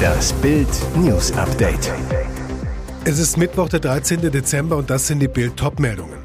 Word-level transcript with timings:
Das 0.00 0.32
Bild 0.34 0.68
News 0.96 1.32
Update. 1.32 1.92
Es 3.04 3.18
ist 3.18 3.36
Mittwoch, 3.36 3.68
der 3.68 3.80
13. 3.80 4.30
Dezember 4.30 4.76
und 4.76 4.90
das 4.90 5.06
sind 5.06 5.20
die 5.20 5.28
Bild 5.28 5.56
Topmeldungen. 5.56 6.18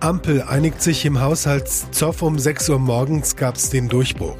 Ampel 0.00 0.42
einigt 0.42 0.82
sich 0.82 1.04
im 1.04 1.20
Haushaltszoff 1.20 2.22
um 2.22 2.38
6 2.38 2.70
Uhr 2.70 2.78
morgens 2.78 3.36
gab 3.36 3.56
es 3.56 3.70
den 3.70 3.88
Durchbruch. 3.88 4.36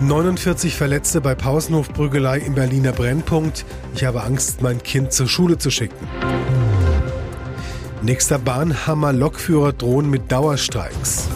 49 0.00 0.76
Verletzte 0.76 1.20
bei 1.20 1.34
Pausenhofprügelei 1.34 2.38
im 2.38 2.54
Berliner 2.54 2.92
Brennpunkt. 2.92 3.64
Ich 3.94 4.04
habe 4.04 4.22
Angst, 4.22 4.60
mein 4.60 4.82
Kind 4.82 5.12
zur 5.12 5.28
Schule 5.28 5.58
zu 5.58 5.70
schicken. 5.70 6.06
Nächster 8.02 8.38
Bahnhammer 8.38 9.12
Lokführer 9.12 9.72
drohen 9.72 10.10
mit 10.10 10.30
Dauerstreiks. 10.30 11.28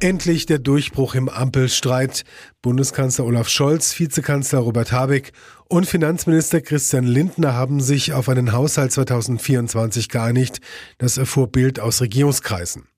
Endlich 0.00 0.44
der 0.44 0.58
Durchbruch 0.58 1.14
im 1.14 1.30
Ampelstreit. 1.30 2.24
Bundeskanzler 2.60 3.24
Olaf 3.24 3.48
Scholz, 3.48 3.98
Vizekanzler 3.98 4.58
Robert 4.58 4.92
Habeck 4.92 5.32
und 5.68 5.86
Finanzminister 5.86 6.60
Christian 6.60 7.04
Lindner 7.04 7.54
haben 7.54 7.80
sich 7.80 8.12
auf 8.12 8.28
einen 8.28 8.52
Haushalt 8.52 8.92
2024 8.92 10.10
geeinigt. 10.10 10.60
Das 10.98 11.16
erfuhr 11.16 11.50
Bild 11.50 11.80
aus 11.80 12.02
Regierungskreisen. 12.02 12.88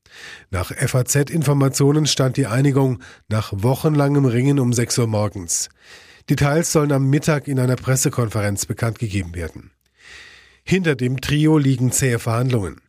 Nach 0.51 0.73
FAZ-Informationen 0.73 2.07
stand 2.07 2.37
die 2.37 2.49
Einigung 2.49 2.99
nach 3.29 3.53
wochenlangem 3.55 4.25
Ringen 4.25 4.59
um 4.59 4.73
6 4.73 4.99
Uhr 4.99 5.07
morgens. 5.07 5.69
Details 6.29 6.73
sollen 6.73 6.91
am 6.91 7.09
Mittag 7.09 7.47
in 7.47 7.61
einer 7.61 7.77
Pressekonferenz 7.77 8.67
bekannt 8.67 8.99
gegeben 8.99 9.37
werden. 9.37 9.71
Hinter 10.71 10.97
dem 10.97 11.23
Trio 11.23 11.57
liegen 11.57 11.93
zähe 11.93 12.19
Verhandlungen. 12.19 12.83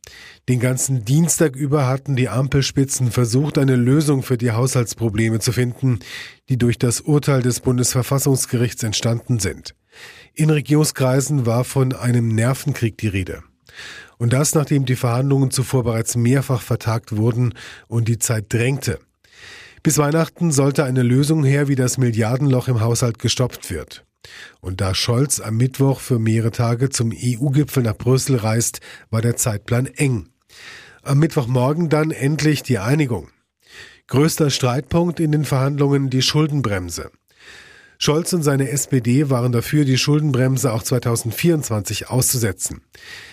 Den 0.50 0.60
ganzen 0.60 1.06
Dienstag 1.06 1.56
über 1.56 1.88
hatten 1.88 2.18
die 2.18 2.28
Ampelspitzen 2.28 3.10
versucht, 3.10 3.58
eine 3.58 3.78
Lösung 3.78 4.22
für 4.22 4.38
die 4.38 4.52
Haushaltsprobleme 4.52 5.40
zu 5.40 5.54
finden, 5.54 6.00
die 6.50 6.58
durch 6.58 6.78
das 6.78 7.00
Urteil 7.00 7.42
des 7.42 7.62
Bundesverfassungsgerichts 7.62 8.84
entstanden 8.84 9.40
sind. 9.40 9.76
In 10.34 10.50
Regierungskreisen 10.50 11.46
war 11.46 11.64
von 11.64 11.94
einem 11.94 12.28
Nervenkrieg 12.28 12.98
die 12.98 13.08
Rede. 13.08 13.44
Und 14.18 14.34
das, 14.34 14.56
nachdem 14.56 14.86
die 14.86 14.98
Verhandlungen 14.98 15.50
zuvor 15.50 15.86
bereits 15.86 16.18
mehrfach 16.18 16.62
vertagt 16.62 17.16
wurden 17.16 17.54
und 17.88 18.10
die 18.10 18.20
Zeit 18.20 18.52
drängte. 18.52 19.00
Bis 19.84 19.98
Weihnachten 19.98 20.52
sollte 20.52 20.84
eine 20.84 21.04
Lösung 21.04 21.46
her, 21.46 21.70
wie 21.70 21.76
das 21.76 21.98
Milliardenloch 21.98 22.68
im 22.68 22.82
Haushalt 22.82 23.20
gestoppt 23.20 23.72
wird. 23.72 24.04
Und 24.62 24.82
da 24.82 24.94
Scholz 24.94 25.40
am 25.40 25.58
Mittwoch 25.58 26.00
für 26.00 26.20
mehrere 26.20 26.52
Tage 26.52 26.90
zum 26.90 27.12
EU-Gipfel 27.12 27.84
nach 27.84 27.98
Brüssel 27.98 28.36
reist, 28.36 28.82
war 29.10 29.22
der 29.22 29.36
Zeitplan 29.36 29.88
eng. 29.88 30.30
Am 31.04 31.20
Mittwochmorgen 31.20 31.90
dann 31.90 32.12
endlich 32.12 32.64
die 32.64 32.80
Einigung. 32.80 33.30
Größter 34.08 34.50
Streitpunkt 34.50 35.20
in 35.20 35.32
den 35.32 35.46
Verhandlungen 35.46 36.10
die 36.10 36.22
Schuldenbremse. 36.22 37.12
Scholz 38.02 38.32
und 38.32 38.44
seine 38.44 38.70
SPD 38.70 39.30
waren 39.30 39.52
dafür, 39.52 39.84
die 39.84 39.98
Schuldenbremse 39.98 40.72
auch 40.72 40.84
2024 40.84 42.10
auszusetzen. 42.10 42.82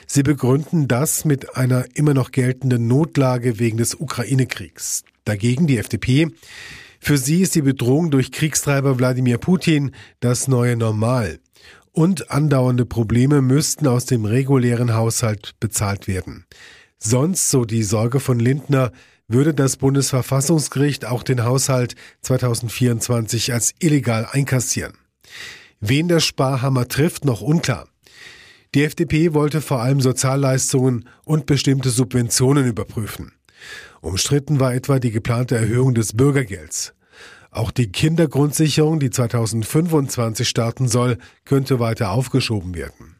Sie 0.08 0.24
begründen 0.24 0.88
das 0.88 1.24
mit 1.24 1.56
einer 1.56 1.84
immer 1.94 2.14
noch 2.14 2.32
geltenden 2.32 2.88
Notlage 2.88 3.60
wegen 3.60 3.78
des 3.78 3.94
Ukraine-Kriegs. 3.94 5.04
Dagegen 5.24 5.68
die 5.68 5.78
FDP. 5.78 6.32
Für 7.06 7.18
sie 7.18 7.42
ist 7.42 7.54
die 7.54 7.62
Bedrohung 7.62 8.10
durch 8.10 8.32
Kriegstreiber 8.32 8.98
Wladimir 8.98 9.38
Putin 9.38 9.92
das 10.18 10.48
neue 10.48 10.74
Normal. 10.76 11.38
Und 11.92 12.32
andauernde 12.32 12.84
Probleme 12.84 13.42
müssten 13.42 13.86
aus 13.86 14.06
dem 14.06 14.24
regulären 14.24 14.92
Haushalt 14.92 15.54
bezahlt 15.60 16.08
werden. 16.08 16.46
Sonst, 16.98 17.48
so 17.48 17.64
die 17.64 17.84
Sorge 17.84 18.18
von 18.18 18.40
Lindner, 18.40 18.90
würde 19.28 19.54
das 19.54 19.76
Bundesverfassungsgericht 19.76 21.04
auch 21.04 21.22
den 21.22 21.44
Haushalt 21.44 21.94
2024 22.22 23.52
als 23.52 23.72
illegal 23.78 24.26
einkassieren. 24.28 24.94
Wen 25.78 26.08
der 26.08 26.18
Sparhammer 26.18 26.88
trifft, 26.88 27.24
noch 27.24 27.40
unklar. 27.40 27.86
Die 28.74 28.82
FDP 28.82 29.32
wollte 29.32 29.60
vor 29.60 29.80
allem 29.80 30.00
Sozialleistungen 30.00 31.08
und 31.22 31.46
bestimmte 31.46 31.90
Subventionen 31.90 32.66
überprüfen. 32.66 33.30
Umstritten 34.00 34.58
war 34.58 34.74
etwa 34.74 34.98
die 34.98 35.12
geplante 35.12 35.54
Erhöhung 35.54 35.94
des 35.94 36.12
Bürgergelds. 36.12 36.94
Auch 37.56 37.70
die 37.70 37.90
Kindergrundsicherung, 37.90 39.00
die 39.00 39.08
2025 39.08 40.46
starten 40.46 40.88
soll, 40.88 41.16
könnte 41.46 41.80
weiter 41.80 42.10
aufgeschoben 42.10 42.74
werden. 42.74 43.16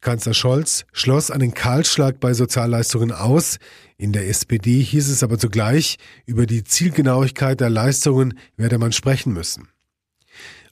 Kanzler 0.00 0.32
Scholz 0.32 0.86
schloss 0.92 1.32
einen 1.32 1.54
Kahlschlag 1.54 2.20
bei 2.20 2.34
Sozialleistungen 2.34 3.10
aus. 3.10 3.58
In 3.96 4.12
der 4.12 4.28
SPD 4.28 4.80
hieß 4.80 5.08
es 5.08 5.24
aber 5.24 5.40
zugleich, 5.40 5.98
über 6.24 6.46
die 6.46 6.62
Zielgenauigkeit 6.62 7.58
der 7.58 7.68
Leistungen 7.68 8.38
werde 8.56 8.78
man 8.78 8.92
sprechen 8.92 9.32
müssen. 9.32 9.68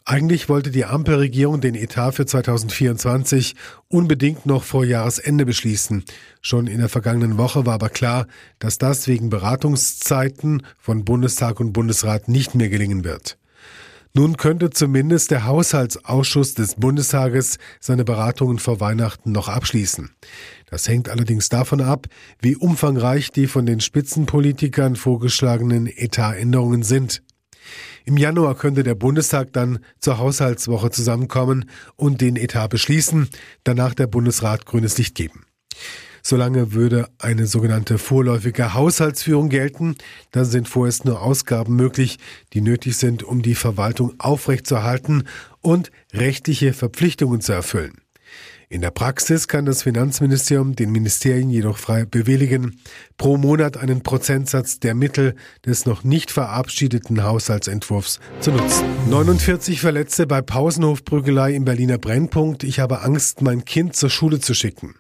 Eigentlich 0.08 0.48
wollte 0.48 0.70
die 0.70 0.84
Ampelregierung 0.84 1.60
den 1.60 1.74
Etat 1.74 2.12
für 2.12 2.26
2024 2.26 3.56
unbedingt 3.88 4.46
noch 4.46 4.62
vor 4.62 4.84
Jahresende 4.84 5.44
beschließen. 5.44 6.04
Schon 6.40 6.68
in 6.68 6.78
der 6.78 6.88
vergangenen 6.88 7.38
Woche 7.38 7.66
war 7.66 7.74
aber 7.74 7.88
klar, 7.88 8.28
dass 8.60 8.78
das 8.78 9.08
wegen 9.08 9.30
Beratungszeiten 9.30 10.62
von 10.78 11.04
Bundestag 11.04 11.58
und 11.58 11.72
Bundesrat 11.72 12.28
nicht 12.28 12.54
mehr 12.54 12.68
gelingen 12.68 13.02
wird. 13.02 13.36
Nun 14.14 14.36
könnte 14.36 14.70
zumindest 14.70 15.32
der 15.32 15.44
Haushaltsausschuss 15.44 16.54
des 16.54 16.76
Bundestages 16.76 17.58
seine 17.80 18.04
Beratungen 18.04 18.60
vor 18.60 18.78
Weihnachten 18.78 19.32
noch 19.32 19.48
abschließen. 19.48 20.10
Das 20.70 20.86
hängt 20.86 21.08
allerdings 21.08 21.48
davon 21.48 21.80
ab, 21.80 22.06
wie 22.40 22.54
umfangreich 22.54 23.32
die 23.32 23.48
von 23.48 23.66
den 23.66 23.80
Spitzenpolitikern 23.80 24.94
vorgeschlagenen 24.94 25.88
Etatänderungen 25.88 26.84
sind. 26.84 27.22
Im 28.08 28.16
Januar 28.16 28.54
könnte 28.54 28.84
der 28.84 28.94
Bundestag 28.94 29.52
dann 29.52 29.80
zur 29.98 30.18
Haushaltswoche 30.18 30.90
zusammenkommen 30.90 31.68
und 31.96 32.20
den 32.20 32.36
Etat 32.36 32.68
beschließen, 32.68 33.28
danach 33.64 33.94
der 33.94 34.06
Bundesrat 34.06 34.64
grünes 34.64 34.96
Licht 34.96 35.16
geben. 35.16 35.44
Solange 36.22 36.72
würde 36.72 37.08
eine 37.18 37.48
sogenannte 37.48 37.98
vorläufige 37.98 38.74
Haushaltsführung 38.74 39.48
gelten, 39.48 39.96
dann 40.30 40.44
sind 40.44 40.68
vorerst 40.68 41.04
nur 41.04 41.20
Ausgaben 41.20 41.74
möglich, 41.74 42.18
die 42.52 42.60
nötig 42.60 42.96
sind, 42.96 43.24
um 43.24 43.42
die 43.42 43.56
Verwaltung 43.56 44.14
aufrechtzuerhalten 44.18 45.24
und 45.60 45.90
rechtliche 46.12 46.74
Verpflichtungen 46.74 47.40
zu 47.40 47.52
erfüllen. 47.52 48.00
In 48.68 48.80
der 48.80 48.90
Praxis 48.90 49.46
kann 49.46 49.64
das 49.64 49.84
Finanzministerium 49.84 50.74
den 50.74 50.90
Ministerien 50.90 51.50
jedoch 51.50 51.78
frei 51.78 52.04
bewilligen, 52.04 52.80
pro 53.16 53.36
Monat 53.36 53.76
einen 53.76 54.02
Prozentsatz 54.02 54.80
der 54.80 54.96
Mittel 54.96 55.36
des 55.64 55.86
noch 55.86 56.02
nicht 56.02 56.32
verabschiedeten 56.32 57.22
Haushaltsentwurfs 57.22 58.18
zu 58.40 58.50
nutzen. 58.50 58.84
49 59.08 59.80
Verletzte 59.80 60.26
bei 60.26 60.42
Pausenhofprügelei 60.42 61.54
im 61.54 61.64
Berliner 61.64 61.98
Brennpunkt. 61.98 62.64
Ich 62.64 62.80
habe 62.80 63.02
Angst, 63.02 63.40
mein 63.40 63.64
Kind 63.64 63.94
zur 63.94 64.10
Schule 64.10 64.40
zu 64.40 64.52
schicken. 64.52 64.96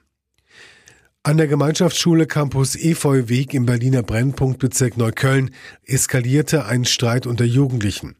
An 1.26 1.38
der 1.38 1.48
Gemeinschaftsschule 1.48 2.28
Campus 2.28 2.76
Efeuweg 2.76 3.52
im 3.52 3.66
Berliner 3.66 4.04
Brennpunktbezirk 4.04 4.96
Neukölln 4.96 5.50
eskalierte 5.84 6.66
ein 6.66 6.84
Streit 6.84 7.26
unter 7.26 7.44
Jugendlichen. 7.44 8.14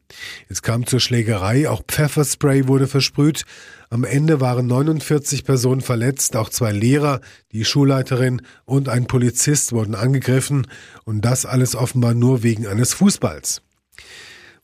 Es 0.49 0.61
kam 0.61 0.85
zur 0.85 0.99
Schlägerei, 0.99 1.69
auch 1.69 1.83
Pfefferspray 1.87 2.67
wurde 2.67 2.85
versprüht. 2.85 3.45
Am 3.89 4.03
Ende 4.03 4.41
waren 4.41 4.67
49 4.67 5.45
Personen 5.45 5.79
verletzt, 5.79 6.35
auch 6.35 6.49
zwei 6.49 6.73
Lehrer, 6.73 7.21
die 7.53 7.63
Schulleiterin 7.63 8.41
und 8.65 8.89
ein 8.89 9.07
Polizist 9.07 9.71
wurden 9.71 9.95
angegriffen 9.95 10.67
und 11.05 11.21
das 11.21 11.45
alles 11.45 11.77
offenbar 11.77 12.13
nur 12.13 12.43
wegen 12.43 12.67
eines 12.67 12.91
Fußballs. 12.93 13.61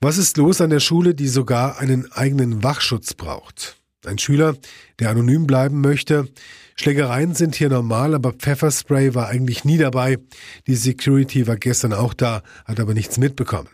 Was 0.02 0.18
ist 0.18 0.36
los 0.36 0.60
an 0.60 0.70
der 0.70 0.82
Schule, 0.82 1.16
die 1.16 1.30
sogar 1.30 1.80
einen 1.80 2.12
eigenen 2.12 2.62
Wachschutz 2.62 3.14
braucht? 3.14 3.78
Ein 4.06 4.18
Schüler, 4.18 4.58
der 5.00 5.12
anonym 5.12 5.48
bleiben 5.48 5.80
möchte. 5.80 6.28
Schlägereien 6.76 7.36
sind 7.36 7.56
hier 7.56 7.70
normal, 7.70 8.16
aber 8.16 8.34
Pfefferspray 8.34 9.14
war 9.16 9.28
eigentlich 9.28 9.64
nie 9.64 9.78
dabei. 9.78 10.18
Die 10.68 10.76
Security 10.76 11.48
war 11.48 11.58
gestern 11.58 11.94
auch 11.94 12.14
da, 12.14 12.42
hat 12.66 12.80
aber 12.80 12.94
nichts 12.94 13.18
mitbekommen. 13.18 13.70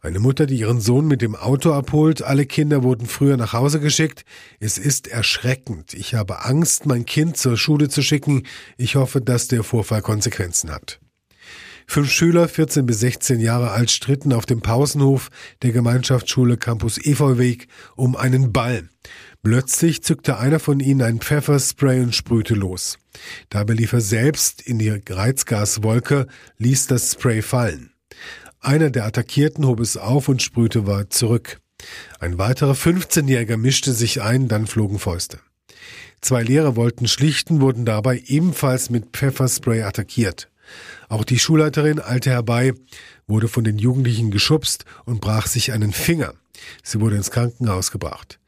Eine 0.00 0.18
Mutter, 0.18 0.44
die 0.44 0.58
ihren 0.58 0.82
Sohn 0.82 1.06
mit 1.06 1.22
dem 1.22 1.34
Auto 1.34 1.72
abholt, 1.72 2.20
alle 2.20 2.44
Kinder 2.44 2.82
wurden 2.82 3.06
früher 3.06 3.38
nach 3.38 3.54
Hause 3.54 3.80
geschickt. 3.80 4.26
Es 4.60 4.76
ist 4.76 5.08
erschreckend. 5.08 5.94
Ich 5.94 6.14
habe 6.14 6.44
Angst, 6.44 6.84
mein 6.84 7.06
Kind 7.06 7.38
zur 7.38 7.56
Schule 7.56 7.88
zu 7.88 8.02
schicken. 8.02 8.42
Ich 8.76 8.96
hoffe, 8.96 9.22
dass 9.22 9.48
der 9.48 9.62
Vorfall 9.62 10.02
Konsequenzen 10.02 10.70
hat. 10.70 11.00
Fünf 11.86 12.10
Schüler, 12.10 12.48
14 12.48 12.86
bis 12.86 13.00
16 13.00 13.40
Jahre 13.40 13.70
alt, 13.70 13.90
stritten 13.90 14.32
auf 14.32 14.46
dem 14.46 14.60
Pausenhof 14.60 15.30
der 15.62 15.72
Gemeinschaftsschule 15.72 16.56
Campus 16.56 16.98
Efeuweg 16.98 17.68
um 17.94 18.16
einen 18.16 18.52
Ball. 18.52 18.88
Plötzlich 19.42 20.02
zückte 20.02 20.38
einer 20.38 20.58
von 20.58 20.80
ihnen 20.80 21.02
ein 21.02 21.20
Pfefferspray 21.20 22.00
und 22.00 22.14
sprühte 22.14 22.54
los. 22.54 22.98
Dabei 23.50 23.74
lief 23.74 23.92
er 23.92 24.00
selbst 24.00 24.62
in 24.62 24.78
die 24.78 24.88
Reizgaswolke, 24.88 26.26
ließ 26.58 26.86
das 26.86 27.12
Spray 27.12 27.42
fallen. 27.42 27.92
Einer 28.60 28.88
der 28.88 29.04
Attackierten 29.04 29.66
hob 29.66 29.80
es 29.80 29.98
auf 29.98 30.28
und 30.28 30.42
sprühte 30.42 30.86
weit 30.86 31.12
zurück. 31.12 31.60
Ein 32.18 32.38
weiterer 32.38 32.72
15-Jähriger 32.72 33.58
mischte 33.58 33.92
sich 33.92 34.22
ein, 34.22 34.48
dann 34.48 34.66
flogen 34.66 34.98
Fäuste. 34.98 35.40
Zwei 36.22 36.42
Lehrer 36.42 36.74
wollten 36.74 37.06
schlichten, 37.06 37.60
wurden 37.60 37.84
dabei 37.84 38.22
ebenfalls 38.26 38.88
mit 38.88 39.14
Pfefferspray 39.14 39.82
attackiert. 39.82 40.48
Auch 41.08 41.24
die 41.24 41.38
Schulleiterin 41.38 42.00
eilte 42.00 42.30
herbei, 42.30 42.74
wurde 43.26 43.48
von 43.48 43.64
den 43.64 43.78
Jugendlichen 43.78 44.30
geschubst 44.30 44.84
und 45.04 45.20
brach 45.20 45.46
sich 45.46 45.72
einen 45.72 45.92
Finger. 45.92 46.34
Sie 46.82 47.00
wurde 47.00 47.16
ins 47.16 47.30
Krankenhaus 47.30 47.90
gebracht. 47.90 48.38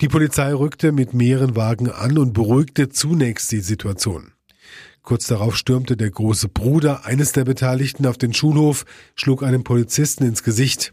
Die 0.00 0.08
Polizei 0.08 0.54
rückte 0.54 0.92
mit 0.92 1.12
mehreren 1.12 1.56
Wagen 1.56 1.90
an 1.90 2.16
und 2.16 2.32
beruhigte 2.32 2.88
zunächst 2.88 3.52
die 3.52 3.60
Situation. 3.60 4.32
Kurz 5.02 5.26
darauf 5.26 5.56
stürmte 5.56 5.96
der 5.96 6.10
große 6.10 6.48
Bruder 6.48 7.04
eines 7.04 7.32
der 7.32 7.44
Beteiligten 7.44 8.06
auf 8.06 8.18
den 8.18 8.32
Schulhof, 8.32 8.84
schlug 9.14 9.42
einem 9.42 9.64
Polizisten 9.64 10.24
ins 10.24 10.42
Gesicht. 10.42 10.92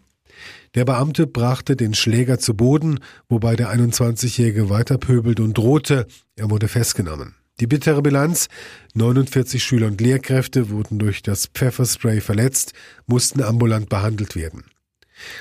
Der 0.76 0.86
Beamte 0.86 1.28
brachte 1.28 1.76
den 1.76 1.94
Schläger 1.94 2.40
zu 2.40 2.54
Boden, 2.54 3.00
wobei 3.30 3.56
der 3.56 3.74
21-Jährige 3.74 4.70
weiter 4.70 4.98
pöbelte 4.98 5.44
und 5.44 5.58
drohte. 5.58 6.08
Er 6.36 6.50
wurde 6.50 6.68
festgenommen. 6.68 7.36
Die 7.60 7.68
bittere 7.68 8.02
Bilanz 8.04 8.50
49 8.94 9.64
Schüler 9.64 9.88
und 9.88 10.00
Lehrkräfte 10.00 10.70
wurden 10.70 11.00
durch 11.00 11.24
das 11.24 11.48
Pfefferspray 11.48 12.22
verletzt, 12.22 12.74
mussten 13.08 13.42
ambulant 13.42 13.90
behandelt 13.90 14.36
werden. 14.36 14.66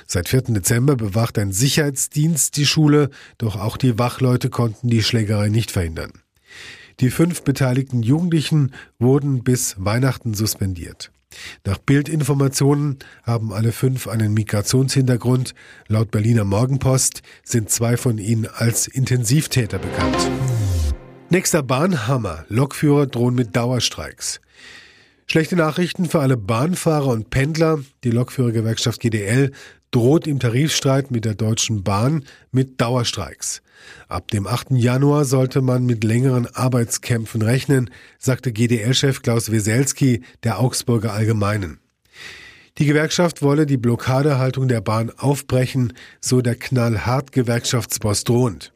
Seit 0.06 0.30
4. 0.30 0.42
Dezember 0.54 0.96
bewacht 0.96 1.38
ein 1.38 1.52
Sicherheitsdienst 1.52 2.56
die 2.56 2.64
Schule, 2.64 3.10
doch 3.36 3.56
auch 3.56 3.76
die 3.76 3.98
Wachleute 3.98 4.48
konnten 4.48 4.88
die 4.88 5.02
Schlägerei 5.02 5.50
nicht 5.50 5.70
verhindern. 5.70 6.12
Die 7.00 7.10
fünf 7.10 7.42
beteiligten 7.42 8.02
Jugendlichen 8.02 8.72
wurden 8.98 9.44
bis 9.44 9.74
Weihnachten 9.78 10.32
suspendiert. 10.32 11.10
Nach 11.66 11.76
Bildinformationen 11.76 12.98
haben 13.24 13.52
alle 13.52 13.72
fünf 13.72 14.08
einen 14.08 14.32
Migrationshintergrund. 14.32 15.54
Laut 15.88 16.10
Berliner 16.10 16.44
Morgenpost 16.44 17.20
sind 17.44 17.68
zwei 17.68 17.98
von 17.98 18.16
ihnen 18.16 18.46
als 18.46 18.86
Intensivtäter 18.86 19.78
bekannt. 19.78 20.30
Nächster 21.28 21.64
Bahnhammer. 21.64 22.44
Lokführer 22.48 23.08
drohen 23.08 23.34
mit 23.34 23.56
Dauerstreiks. 23.56 24.40
Schlechte 25.26 25.56
Nachrichten 25.56 26.04
für 26.04 26.20
alle 26.20 26.36
Bahnfahrer 26.36 27.08
und 27.08 27.30
Pendler. 27.30 27.80
Die 28.04 28.12
Lokführergewerkschaft 28.12 29.00
GDL 29.00 29.50
droht 29.90 30.28
im 30.28 30.38
Tarifstreit 30.38 31.10
mit 31.10 31.24
der 31.24 31.34
Deutschen 31.34 31.82
Bahn 31.82 32.24
mit 32.52 32.80
Dauerstreiks. 32.80 33.62
Ab 34.06 34.30
dem 34.30 34.46
8. 34.46 34.70
Januar 34.70 35.24
sollte 35.24 35.62
man 35.62 35.84
mit 35.84 36.04
längeren 36.04 36.46
Arbeitskämpfen 36.46 37.42
rechnen, 37.42 37.90
sagte 38.20 38.52
GDL-Chef 38.52 39.22
Klaus 39.22 39.50
Weselski 39.50 40.22
der 40.44 40.60
Augsburger 40.60 41.12
Allgemeinen. 41.12 41.80
Die 42.78 42.86
Gewerkschaft 42.86 43.42
wolle 43.42 43.66
die 43.66 43.78
Blockadehaltung 43.78 44.68
der 44.68 44.80
Bahn 44.80 45.10
aufbrechen, 45.10 45.92
so 46.20 46.40
der 46.40 46.54
knallhart 46.54 47.32
Gewerkschaftsboss 47.32 48.22
drohend. 48.22 48.72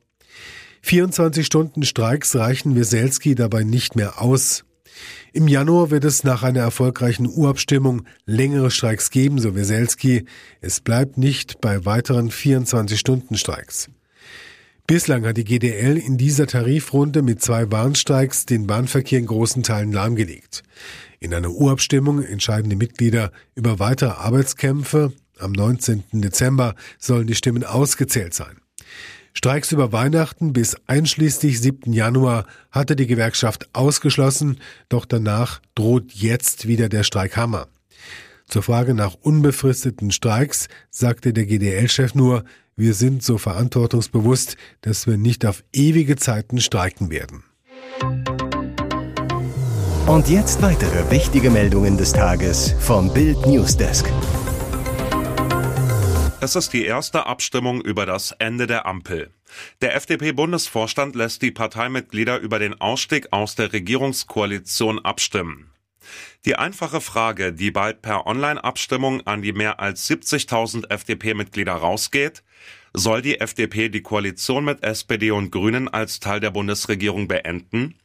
24 0.83 1.47
Stunden 1.47 1.85
Streiks 1.85 2.35
reichen 2.35 2.75
Weselski 2.75 3.35
dabei 3.35 3.65
nicht 3.65 3.97
mehr 3.97 4.21
aus. 4.21 4.65
Im 5.33 5.47
Januar 5.47 5.91
wird 5.91 6.05
es 6.05 6.25
nach 6.25 6.43
einer 6.43 6.61
erfolgreichen 6.61 7.27
Urabstimmung 7.27 8.03
längere 8.27 8.71
Streiks 8.71 9.11
geben, 9.11 9.39
so 9.39 9.55
Weselski. 9.55 10.25
Es 10.61 10.81
bleibt 10.81 11.19
nicht 11.19 11.61
bei 11.61 11.85
weiteren 11.85 12.31
24-Stunden-Streiks. 12.31 13.89
Bislang 14.87 15.25
hat 15.25 15.37
die 15.37 15.45
GDL 15.45 15.97
in 15.97 16.19
dieser 16.19 16.49
Tarifrunde 16.49 17.23
mit 17.23 17.41
zwei 17.41 17.71
Warnstreiks 17.71 18.45
den 18.45 18.67
Bahnverkehr 18.67 19.21
in 19.21 19.27
großen 19.27 19.63
Teilen 19.63 19.93
lahmgelegt. 19.93 20.65
In 21.21 21.33
einer 21.33 21.51
Urabstimmung 21.51 22.25
entscheiden 22.25 22.71
die 22.71 22.77
Mitglieder 22.77 23.31
über 23.55 23.79
weitere 23.79 24.11
Arbeitskämpfe. 24.11 25.13
Am 25.39 25.53
19. 25.53 26.03
Dezember 26.13 26.75
sollen 26.99 27.29
die 27.29 27.37
Stimmen 27.37 27.63
ausgezählt 27.63 28.35
sein. 28.35 28.60
Streiks 29.33 29.73
über 29.73 29.93
Weihnachten 29.93 30.53
bis 30.53 30.77
einschließlich 30.87 31.61
7. 31.61 31.93
Januar 31.93 32.47
hatte 32.71 32.97
die 32.97 33.07
Gewerkschaft 33.07 33.69
ausgeschlossen, 33.73 34.59
doch 34.89 35.05
danach 35.05 35.61
droht 35.75 36.13
jetzt 36.13 36.67
wieder 36.67 36.89
der 36.89 37.05
Streikhammer. 37.05 37.69
Zur 38.47 38.63
Frage 38.63 38.95
nach 38.95 39.15
unbefristeten 39.15 40.11
Streiks 40.11 40.69
sagte 40.91 41.33
der 41.33 41.47
GDL-Chef 41.47 42.15
nur, 42.15 42.45
wir 42.77 42.95
sind 42.95 43.23
so 43.23 43.39
verantwortungsbewusst, 43.39 44.57
dass 44.81 45.07
wir 45.07 45.17
nicht 45.17 45.47
auf 45.47 45.63
ewige 45.73 46.17
Zeiten 46.17 46.61
streiken 46.61 47.11
werden. 47.11 47.45
Und 50.07 50.29
jetzt 50.29 50.61
weitere 50.63 51.09
wichtige 51.11 51.51
Meldungen 51.51 51.97
des 51.97 52.13
Tages 52.13 52.75
vom 52.81 53.13
Bild 53.15 53.47
Newsdesk. 53.47 54.07
Es 56.43 56.57
ist 56.57 56.73
die 56.73 56.87
erste 56.87 57.27
Abstimmung 57.27 57.83
über 57.83 58.07
das 58.07 58.33
Ende 58.33 58.67
der 58.67 58.87
Ampel. 58.87 59.31
Der 59.83 59.95
FDP-Bundesvorstand 59.95 61.15
lässt 61.15 61.43
die 61.43 61.51
Parteimitglieder 61.51 62.39
über 62.39 62.59
den 62.59 62.81
Ausstieg 62.81 63.31
aus 63.31 63.57
der 63.57 63.75
Regierungskoalition 63.75 65.01
abstimmen. 65.01 65.71
Die 66.47 66.57
einfache 66.57 67.03
Frage, 67.03 67.53
die 67.53 67.71
bald 67.71 68.01
per 68.01 68.27
Online-Abstimmung 68.27 69.27
an 69.27 69.43
die 69.43 69.53
mehr 69.53 69.81
als 69.81 70.09
70.000 70.09 70.91
FDP-Mitglieder 70.91 71.75
rausgeht, 71.75 72.43
soll 72.95 73.21
die 73.21 73.39
FDP 73.39 73.91
die 73.91 74.03
Koalition 74.03 74.65
mit 74.65 74.83
SPD 74.83 75.33
und 75.33 75.51
Grünen 75.51 75.89
als 75.89 76.21
Teil 76.21 76.41
der 76.41 76.53
Bundesregierung 76.53 77.29
beenden? 77.29 77.97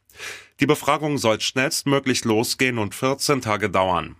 Die 0.60 0.66
Befragung 0.66 1.18
soll 1.18 1.40
schnellstmöglich 1.40 2.26
losgehen 2.26 2.80
und 2.80 2.96
14 2.96 3.40
Tage 3.40 3.70
dauern. 3.70 4.18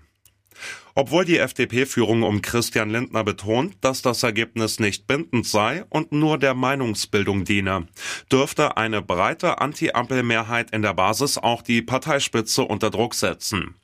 Obwohl 0.94 1.26
die 1.26 1.40
FDP-Führung 1.40 2.24
um 2.24 2.42
Christian 2.42 2.90
Lindner 2.90 3.24
betont, 3.24 3.76
dass 3.82 4.02
das 4.02 4.24
Ergebnis 4.24 4.80
nicht 4.80 5.08
bindend 5.08 5.46
sei 5.46 5.84
und 5.90 6.12
nur 6.12 6.38
der 6.38 6.54
Meinungsbildung 6.54 7.44
diene, 7.44 7.88
dürfte 8.32 8.78
eine 8.78 9.02
breite 9.02 9.60
Anti-Ampel-Mehrheit 9.60 10.72
in 10.72 10.82
der 10.82 10.94
Basis 10.94 11.38
auch 11.38 11.62
die 11.62 11.82
Parteispitze 11.82 12.64
unter 12.64 12.90
Druck 12.90 13.14
setzen. 13.14 13.76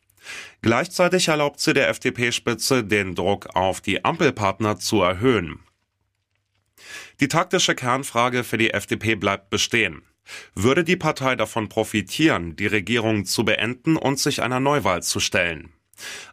Gleichzeitig 0.62 1.28
erlaubt 1.28 1.60
sie 1.60 1.74
der 1.74 1.90
FDP-Spitze, 1.90 2.84
den 2.84 3.16
Druck 3.16 3.56
auf 3.56 3.82
die 3.82 4.06
Ampelpartner 4.06 4.80
zu 4.80 5.02
erhöhen. 5.02 5.60
Die 7.20 7.28
taktische 7.28 7.76
Kernfrage 7.76 8.44
für 8.44 8.58
die 8.58 8.72
FDP 8.72 9.16
bleibt 9.16 9.50
bestehen. 9.50 10.04
Würde 10.56 10.84
die 10.84 10.96
Partei 10.96 11.36
davon 11.36 11.68
profitieren, 11.68 12.56
die 12.56 12.68
Regierung 12.68 13.26
zu 13.26 13.44
beenden 13.44 13.98
und 13.98 14.20
sich 14.20 14.42
einer 14.42 14.60
Neuwahl 14.60 15.04
zu 15.04 15.20
stellen? 15.20 15.74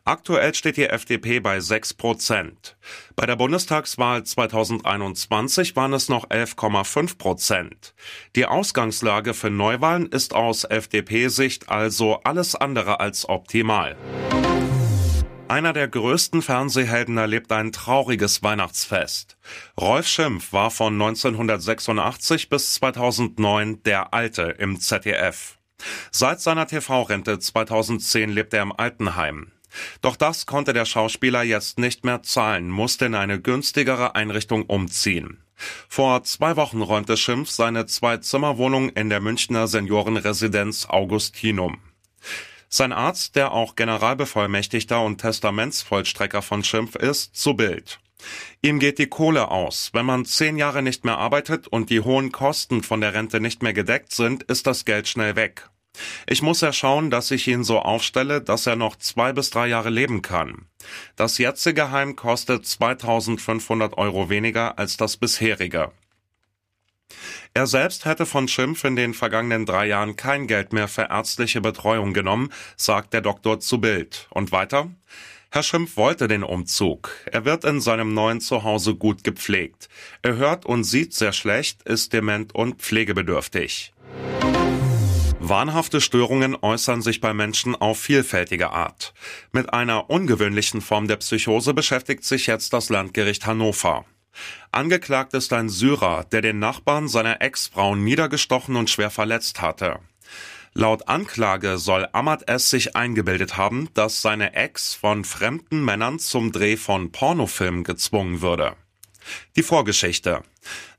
Aktuell 0.05 0.55
steht 0.55 0.77
die 0.77 0.87
FDP 0.87 1.41
bei 1.41 1.61
6 1.61 1.95
Prozent. 1.95 2.77
Bei 3.15 3.27
der 3.27 3.37
Bundestagswahl 3.37 4.25
2021 4.25 5.77
waren 5.77 5.93
es 5.93 6.09
noch 6.09 6.29
11,5 6.31 7.19
Prozent. 7.19 7.95
Die 8.35 8.47
Ausgangslage 8.47 9.35
für 9.35 9.51
Neuwahlen 9.51 10.07
ist 10.07 10.35
aus 10.35 10.65
FDP-Sicht 10.65 11.69
also 11.69 12.21
alles 12.25 12.55
andere 12.55 13.01
als 13.01 13.29
optimal. 13.29 13.97
Einer 15.49 15.73
der 15.73 15.89
größten 15.89 16.43
Fernsehhelden 16.43 17.17
erlebt 17.17 17.51
ein 17.53 17.73
trauriges 17.73 18.43
Weihnachtsfest. 18.43 19.39
Rolf 19.81 20.07
Schimpf 20.07 20.53
war 20.53 20.71
von 20.71 20.93
1986 20.93 22.51
bis 22.51 22.75
2009 22.75 23.83
der 23.83 24.13
Alte 24.13 24.43
im 24.59 24.79
ZDF. 24.79 25.58
Seit 26.11 26.41
seiner 26.41 26.67
TV-Rente 26.67 27.39
2010 27.39 28.31
lebt 28.31 28.55
er 28.55 28.63
im 28.63 28.73
Altenheim. 28.73 29.53
Doch 30.01 30.17
das 30.17 30.47
konnte 30.47 30.73
der 30.73 30.85
Schauspieler 30.85 31.43
jetzt 31.43 31.79
nicht 31.79 32.05
mehr 32.05 32.23
zahlen, 32.23 32.71
musste 32.71 33.07
in 33.07 33.15
eine 33.15 33.41
günstigere 33.41 34.15
Einrichtung 34.15 34.65
umziehen. 34.65 35.43
Vor 35.89 36.23
zwei 36.25 36.57
Wochen 36.57 36.83
räumte 36.83 37.17
Schimpf 37.17 37.51
seine 37.51 37.87
Zwei-Zimmer-Wohnung 37.87 38.91
in 38.91 39.09
der 39.11 39.21
Münchner 39.21 39.67
Seniorenresidenz 39.67 40.87
Augustinum. 40.87 41.79
Sein 42.69 42.93
Arzt, 42.93 43.35
der 43.35 43.53
auch 43.53 43.77
Generalbevollmächtigter 43.77 45.03
und 45.03 45.19
Testamentsvollstrecker 45.19 46.43
von 46.43 46.63
Schimpf 46.63 46.97
ist, 46.97 47.35
zu 47.35 47.55
Bild. 47.55 47.99
Ihm 48.63 48.79
geht 48.79 48.99
die 48.99 49.07
Kohle 49.07 49.51
aus. 49.51 49.91
Wenn 49.93 50.07
man 50.07 50.25
zehn 50.25 50.57
Jahre 50.57 50.83
nicht 50.83 51.05
mehr 51.05 51.19
arbeitet 51.19 51.69
und 51.69 51.91
die 51.91 52.01
hohen 52.01 52.33
Kosten 52.33 52.83
von 52.83 53.01
der 53.01 53.15
Rente 53.15 53.41
nicht 53.41 53.63
mehr 53.63 53.73
gedeckt 53.73 54.13
sind, 54.13 54.43
ist 54.45 54.67
das 54.67 54.85
Geld 54.85 55.09
schnell 55.09 55.37
weg. 55.37 55.69
Ich 56.27 56.43
muss 56.43 56.61
ja 56.61 56.73
schauen, 56.73 57.11
dass 57.11 57.31
ich 57.31 57.49
ihn 57.49 57.65
so 57.65 57.81
aufstelle, 57.81 58.41
dass 58.41 58.67
er 58.67 58.77
noch 58.77 58.97
zwei 58.97 59.33
bis 59.33 59.51
drei 59.51 59.69
Jahre 59.69 59.91
leben 59.91 60.23
kann. 60.23 60.67
Das 61.17 61.39
jetzige 61.39 61.91
Heim 61.91 62.17
kostet 62.17 62.67
2500 62.67 63.99
Euro 63.99 64.29
weniger 64.31 64.79
als 64.79 64.97
das 64.97 65.17
bisherige. 65.17 65.91
Er 67.55 67.67
selbst 67.67 68.05
hätte 68.05 68.27
von 68.27 68.47
Schimpf 68.47 68.85
in 68.85 68.95
den 68.95 69.15
vergangenen 69.15 69.67
drei 69.67 69.87
Jahren 69.87 70.17
kein 70.17 70.47
Geld 70.47 70.73
mehr 70.73 70.89
für 70.89 71.09
ärztliche 71.11 71.61
Betreuung 71.61 72.15
genommen, 72.15 72.53
sagt 72.77 73.13
der 73.13 73.21
Doktor 73.21 73.61
zu 73.61 73.81
Bild. 73.81 74.29
Und 74.31 74.53
weiter? 74.53 74.91
Herr 75.51 75.63
Schimpf 75.63 75.97
wollte 75.97 76.29
den 76.29 76.45
Umzug. 76.45 77.11
Er 77.25 77.45
wird 77.45 77.65
in 77.65 77.81
seinem 77.81 78.13
neuen 78.13 78.41
Zuhause 78.41 78.95
gut 78.95 79.25
gepflegt. 79.25 79.89
Er 80.23 80.37
hört 80.37 80.67
und 80.67 80.85
sieht 80.85 81.15
sehr 81.15 81.33
schlecht, 81.33 81.83
ist 81.85 82.13
dement 82.13 82.55
und 82.55 82.83
pflegebedürftig. 82.83 83.95
Wahnhafte 85.41 86.03
Störungen 86.03 86.57
äußern 86.61 87.01
sich 87.01 87.23
bei 87.23 87.33
Menschen 87.33 87.75
auf 87.75 87.99
vielfältige 87.99 88.71
Art. 88.71 89.15
Mit 89.51 89.73
einer 89.73 90.11
ungewöhnlichen 90.11 90.83
Form 90.83 91.09
der 91.09 91.17
Psychose 91.17 91.73
beschäftigt 91.73 92.25
sich 92.25 92.47
jetzt 92.47 92.75
das 92.75 92.91
Landgericht 92.91 93.47
Hannover. 93.47 94.05
Angeklagt 94.73 95.35
ist 95.35 95.53
ein 95.53 95.69
Syrer, 95.69 96.25
der 96.31 96.43
den 96.43 96.59
Nachbarn 96.59 97.09
seiner 97.09 97.41
Ex-Frau 97.41 97.97
niedergestochen 97.97 98.77
und 98.77 98.91
schwer 98.91 99.11
verletzt 99.11 99.61
hatte. 99.61 100.01
Laut 100.75 101.09
Anklage 101.09 101.79
soll 101.79 102.07
Ahmad 102.13 102.49
S. 102.49 102.71
sich 102.71 102.95
eingebildet 102.95 103.57
haben, 103.57 103.89
dass 103.95 104.21
seine 104.21 104.55
Ex 104.55 104.95
von 104.95 105.25
fremden 105.25 105.85
Männern 105.85 106.19
zum 106.19 106.53
Dreh 106.53 106.77
von 106.77 107.11
Pornofilmen 107.11 107.83
gezwungen 107.83 108.43
würde. 108.43 108.77
Die 109.57 109.63
Vorgeschichte. 109.63 110.43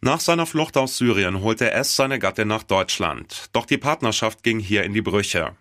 Nach 0.02 0.20
seiner 0.20 0.46
Flucht 0.46 0.76
aus 0.78 0.98
Syrien 0.98 1.42
holte 1.42 1.72
S. 1.72 1.96
seine 1.96 2.20
Gattin 2.20 2.48
nach 2.48 2.64
Deutschland. 2.64 3.50
Doch 3.54 3.66
die 3.66 3.78
Partnerschaft 3.78 4.44
ging 4.44 4.60
hier 4.60 4.84
in 4.84 4.94
die 4.94 5.02
Brüche. 5.02 5.56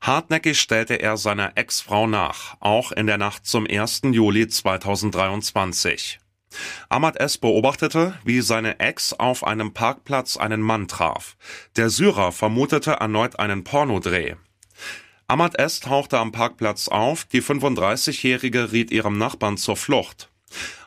Hartnäckig 0.00 0.58
stellte 0.58 0.94
er 0.94 1.16
seiner 1.16 1.56
Ex-Frau 1.56 2.06
nach, 2.06 2.56
auch 2.60 2.92
in 2.92 3.06
der 3.06 3.18
Nacht 3.18 3.46
zum 3.46 3.66
1. 3.66 4.02
Juli 4.12 4.48
2023. 4.48 6.19
Ahmad 6.88 7.20
S. 7.20 7.38
beobachtete, 7.38 8.14
wie 8.24 8.40
seine 8.40 8.80
Ex 8.80 9.12
auf 9.12 9.44
einem 9.44 9.72
Parkplatz 9.72 10.36
einen 10.36 10.60
Mann 10.60 10.88
traf. 10.88 11.36
Der 11.76 11.88
Syrer 11.88 12.32
vermutete 12.32 12.92
erneut 12.92 13.38
einen 13.38 13.64
Pornodreh. 13.64 14.34
Ahmad 15.28 15.58
S. 15.58 15.78
tauchte 15.78 16.18
am 16.18 16.32
Parkplatz 16.32 16.88
auf, 16.88 17.24
die 17.24 17.42
35-Jährige 17.42 18.72
riet 18.72 18.90
ihrem 18.90 19.16
Nachbarn 19.18 19.56
zur 19.56 19.76
Flucht. 19.76 20.30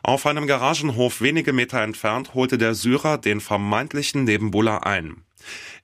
Auf 0.02 0.26
einem 0.26 0.46
Garagenhof 0.46 1.22
wenige 1.22 1.54
Meter 1.54 1.80
entfernt 1.80 2.34
holte 2.34 2.58
der 2.58 2.74
Syrer 2.74 3.16
den 3.16 3.40
vermeintlichen 3.40 4.24
Nebenbuller 4.24 4.84
ein. 4.84 5.24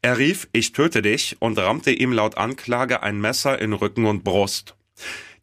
Er 0.03 0.19
rief 0.19 0.49
Ich 0.53 0.73
töte 0.73 1.01
dich 1.01 1.37
und 1.41 1.59
rammte 1.59 1.91
ihm 1.91 2.13
laut 2.13 2.37
Anklage 2.37 3.03
ein 3.03 3.21
Messer 3.21 3.59
in 3.59 3.73
Rücken 3.73 4.05
und 4.05 4.25
Brust. 4.25 4.75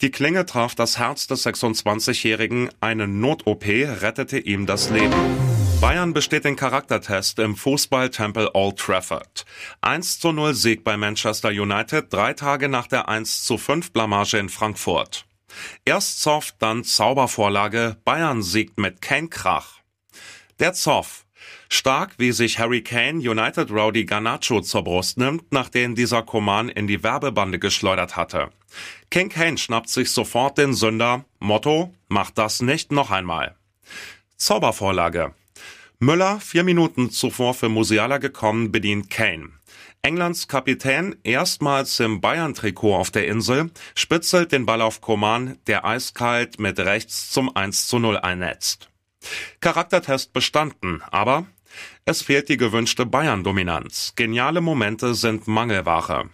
Die 0.01 0.12
Klinge 0.12 0.46
traf 0.46 0.75
das 0.75 1.00
Herz 1.00 1.25
des 1.25 1.44
26-Jährigen, 1.44 2.70
eine 2.82 3.08
Not-OP 3.08 3.66
rettete 3.66 4.38
ihm 4.38 4.68
das 4.68 4.92
Leben. 4.92 5.16
Bayern 5.82 6.13
besteht 6.13 6.46
den 6.46 6.56
Charaktertest 6.56 7.39
im 7.39 7.56
Fußballtempel 7.56 8.51
Old 8.54 8.77
Trafford. 8.77 9.46
1 9.82 10.20
zu 10.20 10.32
0 10.32 10.54
Sieg 10.54 10.84
bei 10.84 10.98
Manchester 10.98 11.50
United, 11.50 12.13
drei 12.13 12.34
Tage 12.34 12.70
nach 12.70 12.86
der 12.86 13.10
1 13.10 13.44
zu 13.44 13.58
5 13.58 13.92
Blamage 13.92 14.38
in 14.38 14.50
Frankfurt. 14.50 15.25
Erst 15.84 16.22
Zoff, 16.22 16.54
dann 16.60 16.84
Zaubervorlage, 16.84 17.98
Bayern 18.06 18.44
siegt 18.44 18.77
mit 18.77 19.01
Kane 19.01 19.30
Krach. 19.30 19.80
Der 20.60 20.74
Zoff. 20.74 21.25
Stark, 21.70 22.13
wie 22.20 22.34
sich 22.34 22.60
Harry 22.60 22.84
Kane 22.84 23.18
United 23.18 23.72
Rowdy 23.72 24.06
Garnacho 24.06 24.62
zur 24.62 24.84
Brust 24.84 25.18
nimmt, 25.18 25.51
nachdem 25.51 25.96
dieser 25.96 26.22
Koman 26.22 26.70
in 26.70 26.86
die 26.86 27.01
Werbebande 27.01 27.58
geschleudert 27.58 28.16
hatte. 28.16 28.51
King 29.09 29.29
Kane 29.29 29.57
schnappt 29.57 29.89
sich 29.89 30.12
sofort 30.12 30.57
den 30.57 30.74
Sünder. 30.74 31.25
Motto, 31.39 31.93
macht 32.07 32.38
das 32.38 32.62
nicht 32.62 32.91
noch 32.91 33.12
einmal. 33.12 33.55
Zaubervorlage. 34.38 35.33
Müller, 36.00 36.39
vier 36.39 36.63
Minuten 36.63 37.09
zuvor 37.09 37.53
für 37.53 37.69
Musiala 37.69 38.17
gekommen, 38.19 38.71
bedient 38.71 39.09
Kane. 39.09 39.50
Englands 40.03 40.47
Kapitän, 40.47 41.15
erstmals 41.24 42.00
im 42.00 42.21
Bayern-Trikot 42.21 42.95
auf 42.95 43.12
der 43.12 43.27
Insel, 43.27 43.71
spitzelt 43.95 44.51
den 44.51 44.65
Ball 44.65 44.81
auf 44.81 45.01
Koman, 45.01 45.57
der 45.67 45.86
eiskalt 45.86 46.59
mit 46.59 46.79
rechts 46.79 47.31
zum 47.31 47.55
1 47.55 47.88
zu 47.88 48.00
0 48.00 48.17
einnetzt. 48.17 48.89
Charaktertest 49.59 50.33
bestanden, 50.33 51.01
aber 51.01 51.47
es 52.05 52.21
fehlt 52.21 52.47
die 52.47 52.57
gewünschte 52.57 53.05
Bayern-Dominanz. 53.05 54.13
Geniale 54.15 54.62
Momente 54.62 55.13
sind 55.13 55.47
Mangelware. 55.47 56.29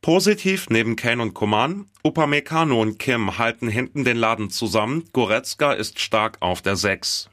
Positiv 0.00 0.70
neben 0.70 0.96
Kane 0.96 1.22
und 1.22 1.34
Coman, 1.34 1.86
Upamecano 2.02 2.80
und 2.80 2.98
Kim 2.98 3.38
halten 3.38 3.68
hinten 3.68 4.04
den 4.04 4.16
Laden 4.16 4.50
zusammen, 4.50 5.08
Goretzka 5.12 5.72
ist 5.72 6.00
stark 6.00 6.38
auf 6.40 6.62
der 6.62 6.76
6. 6.76 7.28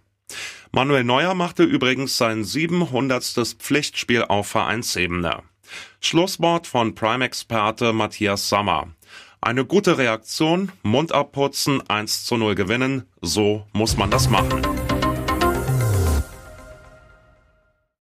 Manuel 0.71 1.03
Neuer 1.03 1.35
machte 1.35 1.63
übrigens 1.63 2.17
sein 2.17 2.43
700. 2.43 3.23
Pflichtspiel 3.59 4.23
auf 4.23 4.47
Vereinsebene. 4.47 5.43
Schlusswort 6.01 6.67
von 6.67 6.95
Prime-Experte 6.95 7.93
Matthias 7.93 8.49
Sammer. 8.49 8.89
Eine 9.41 9.63
gute 9.63 9.97
Reaktion, 9.97 10.71
Mund 10.81 11.11
abputzen, 11.11 11.87
1 11.87 12.25
zu 12.25 12.35
0 12.35 12.55
gewinnen, 12.55 13.03
so 13.21 13.65
muss 13.73 13.95
man 13.95 14.09
das 14.09 14.29
machen. 14.29 14.61